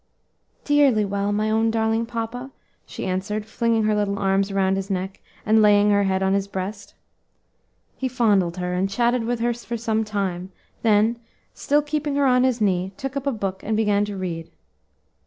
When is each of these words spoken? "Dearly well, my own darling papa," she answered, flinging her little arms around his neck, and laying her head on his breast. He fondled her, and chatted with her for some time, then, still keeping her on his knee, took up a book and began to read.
"Dearly 0.65 1.05
well, 1.05 1.31
my 1.31 1.51
own 1.51 1.69
darling 1.69 2.07
papa," 2.07 2.49
she 2.87 3.05
answered, 3.05 3.45
flinging 3.45 3.83
her 3.83 3.93
little 3.93 4.17
arms 4.17 4.49
around 4.49 4.75
his 4.75 4.89
neck, 4.89 5.21
and 5.45 5.61
laying 5.61 5.91
her 5.91 6.05
head 6.05 6.23
on 6.23 6.33
his 6.33 6.47
breast. 6.47 6.95
He 7.97 8.07
fondled 8.07 8.57
her, 8.57 8.73
and 8.73 8.89
chatted 8.89 9.25
with 9.25 9.39
her 9.41 9.53
for 9.53 9.77
some 9.77 10.03
time, 10.03 10.51
then, 10.81 11.19
still 11.53 11.83
keeping 11.83 12.15
her 12.15 12.25
on 12.25 12.43
his 12.45 12.59
knee, 12.59 12.93
took 12.97 13.15
up 13.15 13.27
a 13.27 13.31
book 13.31 13.61
and 13.63 13.77
began 13.77 14.03
to 14.05 14.17
read. 14.17 14.49